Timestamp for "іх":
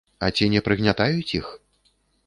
1.41-1.55